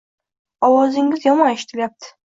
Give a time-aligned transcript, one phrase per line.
[0.69, 2.15] Ovozingiz yomon eshitilayapti.